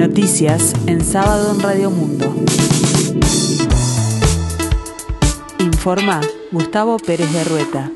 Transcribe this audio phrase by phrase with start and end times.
[0.00, 2.34] Noticias en sábado en Radio Mundo.
[5.58, 7.92] Informa Gustavo Pérez de Rueta.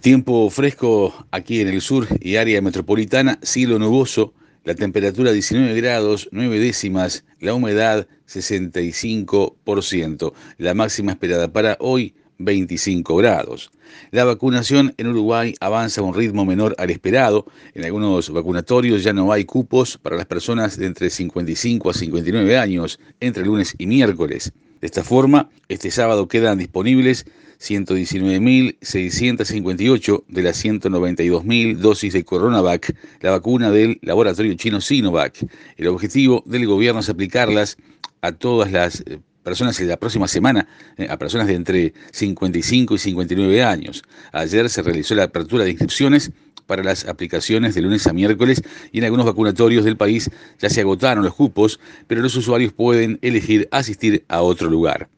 [0.00, 6.28] Tiempo fresco aquí en el sur y área metropolitana, cielo nuboso, la temperatura 19 grados,
[6.32, 13.70] 9 décimas, la humedad 65%, la máxima esperada para hoy 25 grados.
[14.10, 17.46] La vacunación en Uruguay avanza a un ritmo menor al esperado.
[17.74, 22.58] En algunos vacunatorios ya no hay cupos para las personas de entre 55 a 59
[22.58, 24.52] años entre lunes y miércoles.
[24.80, 27.26] De esta forma, este sábado quedan disponibles
[27.60, 35.46] 119.658 de las 192.000 dosis de Coronavac, la vacuna del laboratorio chino Sinovac.
[35.76, 37.76] El objetivo del gobierno es aplicarlas
[38.22, 42.94] a todas las eh, personas en la próxima semana, eh, a personas de entre 55
[42.94, 44.02] y 59 años.
[44.32, 46.30] Ayer se realizó la apertura de inscripciones
[46.66, 48.62] para las aplicaciones de lunes a miércoles
[48.92, 53.18] y en algunos vacunatorios del país ya se agotaron los cupos, pero los usuarios pueden
[53.22, 55.08] elegir asistir a otro lugar.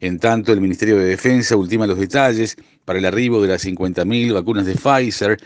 [0.00, 4.34] En tanto, el Ministerio de Defensa ultima los detalles para el arribo de las 50.000
[4.34, 5.38] vacunas de Pfizer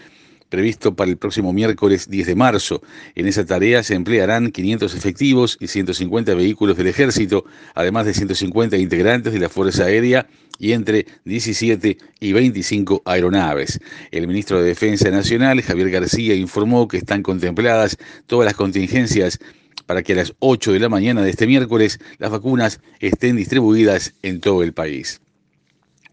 [0.49, 2.83] previsto para el próximo miércoles 10 de marzo.
[3.15, 8.77] En esa tarea se emplearán 500 efectivos y 150 vehículos del ejército, además de 150
[8.77, 10.27] integrantes de la Fuerza Aérea
[10.59, 13.81] y entre 17 y 25 aeronaves.
[14.11, 19.39] El ministro de Defensa Nacional, Javier García, informó que están contempladas todas las contingencias
[19.87, 24.15] para que a las 8 de la mañana de este miércoles las vacunas estén distribuidas
[24.23, 25.21] en todo el país.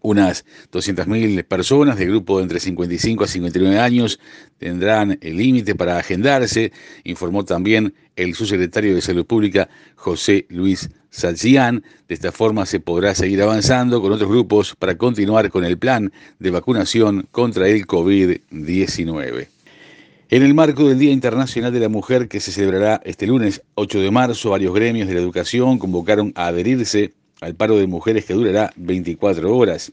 [0.02, 4.18] Unas 200.000 personas de grupo entre 55 a 59 años
[4.58, 6.72] tendrán el límite para agendarse,
[7.04, 11.84] informó también el subsecretario de Salud Pública José Luis Salcián.
[12.08, 16.12] De esta forma se podrá seguir avanzando con otros grupos para continuar con el plan
[16.40, 19.46] de vacunación contra el COVID-19.
[20.30, 24.00] En el marco del Día Internacional de la Mujer que se celebrará este lunes 8
[24.00, 28.34] de marzo, varios gremios de la educación convocaron a adherirse al paro de mujeres que
[28.34, 29.92] durará 24 horas.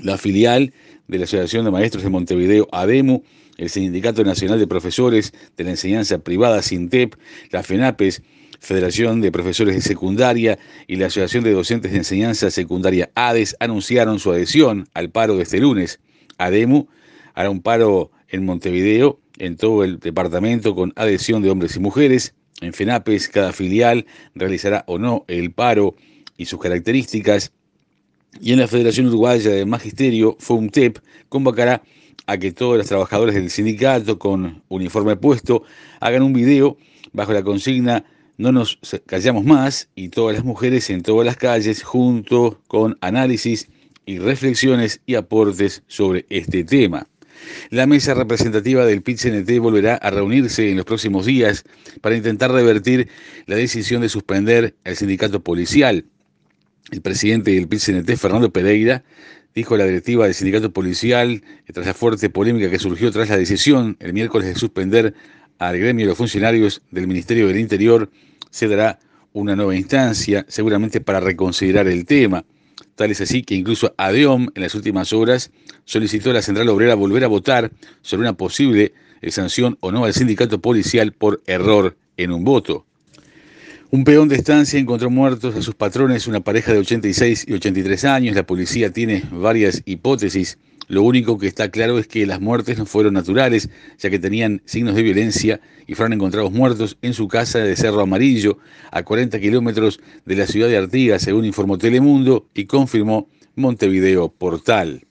[0.00, 0.72] La filial
[1.06, 3.22] de la Asociación de Maestros de Montevideo, ADEMU,
[3.58, 7.14] el Sindicato Nacional de Profesores de la Enseñanza Privada, SINTEP,
[7.50, 8.22] la FENAPES,
[8.58, 14.18] Federación de Profesores de Secundaria y la Asociación de Docentes de Enseñanza Secundaria, ADES, anunciaron
[14.18, 16.00] su adhesión al paro de este lunes.
[16.38, 16.88] ADEMU
[17.34, 22.34] hará un paro en Montevideo, en todo el departamento, con adhesión de hombres y mujeres.
[22.62, 25.96] En FENAPES, cada filial realizará o no el paro
[26.36, 27.52] y sus características.
[28.40, 30.98] Y en la Federación Uruguaya de Magisterio, FUMTEP,
[31.28, 31.82] convocará
[32.26, 35.62] a que todos los trabajadores del sindicato con uniforme puesto
[36.00, 36.76] hagan un video
[37.12, 38.04] bajo la consigna
[38.36, 43.68] No nos callamos más y todas las mujeres en todas las calles junto con análisis
[44.04, 47.06] y reflexiones y aportes sobre este tema.
[47.70, 51.64] La mesa representativa del PIT-CNT volverá a reunirse en los próximos días
[52.00, 53.08] para intentar revertir
[53.46, 56.04] la decisión de suspender el sindicato policial.
[56.90, 59.02] El presidente del PCNT, Fernando Pereira,
[59.54, 61.42] dijo la directiva del sindicato policial,
[61.72, 65.14] tras la fuerte polémica que surgió tras la decisión el miércoles de suspender
[65.58, 68.10] al gremio de los funcionarios del Ministerio del Interior,
[68.50, 69.00] se dará
[69.32, 72.44] una nueva instancia, seguramente para reconsiderar el tema.
[72.94, 75.50] Tal es así que incluso ADEOM en las últimas horas
[75.84, 77.70] solicitó a la Central Obrera volver a votar
[78.02, 78.94] sobre una posible
[79.28, 82.86] sanción o no al sindicato policial por error en un voto.
[83.96, 88.04] Un peón de estancia encontró muertos a sus patrones una pareja de 86 y 83
[88.04, 88.36] años.
[88.36, 90.58] La policía tiene varias hipótesis.
[90.86, 94.60] Lo único que está claro es que las muertes no fueron naturales, ya que tenían
[94.66, 98.58] signos de violencia y fueron encontrados muertos en su casa de Cerro Amarillo,
[98.90, 105.06] a 40 kilómetros de la ciudad de Artigas, según informó Telemundo y confirmó Montevideo Portal.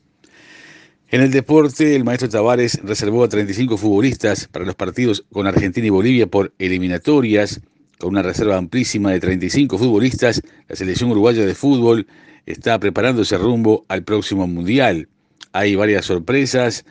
[1.09, 5.87] En el deporte, el maestro Tavares reservó a 35 futbolistas para los partidos con Argentina
[5.87, 7.61] y Bolivia por eliminatorias.
[7.99, 12.07] Con una reserva amplísima de 35 futbolistas, la selección uruguaya de fútbol
[12.45, 15.07] está preparándose rumbo al próximo Mundial.
[15.53, 16.85] Hay varias sorpresas,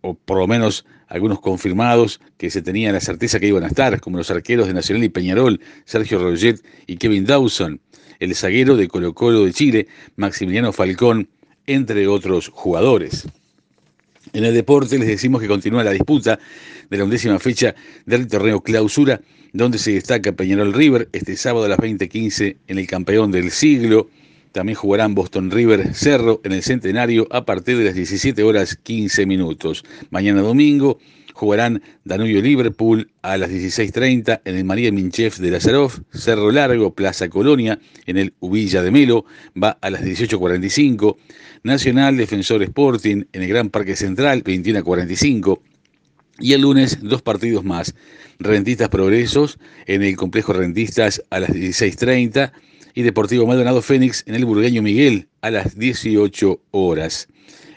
[0.00, 4.00] o por lo menos algunos confirmados que se tenía la certeza que iban a estar,
[4.00, 7.80] como los arqueros de Nacional y Peñarol, Sergio Roget y Kevin Dawson,
[8.18, 11.28] el zaguero de Colo Colo de Chile, Maximiliano Falcón,
[11.66, 13.28] entre otros jugadores.
[14.32, 16.38] En el deporte les decimos que continúa la disputa
[16.90, 17.74] de la undécima fecha
[18.06, 19.20] del torneo clausura
[19.52, 24.08] donde se destaca Peñarol River este sábado a las 20:15 en el campeón del siglo.
[24.52, 29.26] También jugarán Boston River Cerro en el centenario a partir de las 17 horas 15
[29.26, 29.84] minutos.
[30.10, 30.98] Mañana domingo
[31.38, 37.28] jugarán Danubio Liverpool a las 16.30 en el María Minchef de Lazaroff, Cerro Largo, Plaza
[37.28, 39.24] Colonia, en el Ubilla de Melo,
[39.56, 41.16] va a las 18.45,
[41.62, 45.60] Nacional Defensor Sporting en el Gran Parque Central, 21.45,
[46.40, 47.94] Y el lunes, dos partidos más.
[48.40, 52.50] Rentistas Progresos en el complejo Rentistas a las 16.30
[52.94, 57.28] y Deportivo Maldonado Fénix en el Burgueño Miguel a las 18 horas.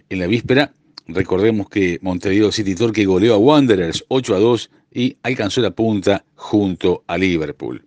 [0.10, 0.74] En la víspera,
[1.13, 6.25] recordemos que Montevideo City Torque goleó a Wanderers 8 a 2 y alcanzó la punta
[6.36, 7.84] junto a Liverpool.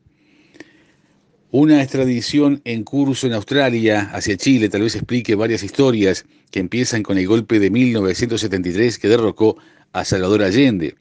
[1.50, 7.02] Una extradición en curso en Australia hacia Chile tal vez explique varias historias que empiezan
[7.02, 9.56] con el golpe de 1973 que derrocó
[9.92, 10.96] a Salvador Allende.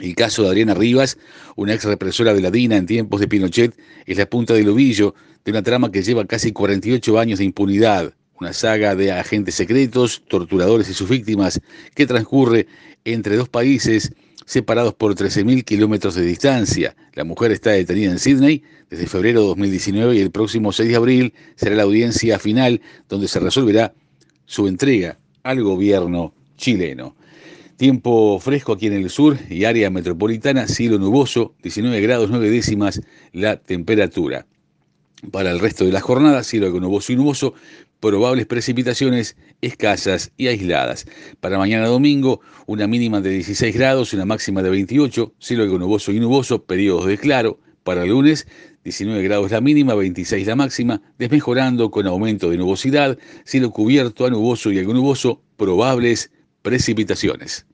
[0.00, 1.18] El caso de Adriana Rivas,
[1.56, 5.14] una ex represora de la DINA en tiempos de Pinochet, es la punta del ovillo
[5.44, 10.22] de una trama que lleva casi 48 años de impunidad, una saga de agentes secretos,
[10.26, 11.60] torturadores y sus víctimas
[11.94, 12.66] que transcurre
[13.04, 14.12] entre dos países
[14.46, 16.96] separados por 13.000 kilómetros de distancia.
[17.14, 20.96] La mujer está detenida en Sydney desde febrero de 2019 y el próximo 6 de
[20.96, 23.94] abril será la audiencia final donde se resolverá
[24.46, 27.14] su entrega al gobierno chileno.
[27.76, 33.00] Tiempo fresco aquí en el sur y área metropolitana, cielo nuboso, 19 grados 9 décimas
[33.32, 34.46] la temperatura.
[35.30, 37.54] Para el resto de la jornada, cielo nuboso y nuboso,
[38.00, 41.06] probables precipitaciones escasas y aisladas.
[41.40, 46.12] Para mañana domingo, una mínima de 16 grados, una máxima de 28, cielo algo nuboso
[46.12, 47.60] y nuboso, periodos de claro.
[47.84, 48.46] Para lunes,
[48.84, 54.30] 19 grados la mínima, 26 la máxima, desmejorando con aumento de nubosidad, cielo cubierto a
[54.30, 56.30] nuboso y algo nuboso, probables
[56.62, 57.66] precipitaciones.